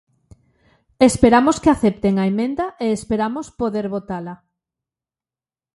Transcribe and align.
Esperamos 1.09 1.55
que 1.61 1.69
acepten 1.71 2.15
a 2.17 2.25
emenda 2.31 2.65
e 2.83 2.87
esperamos 2.97 3.47
poder 3.59 3.85
votala. 3.95 4.35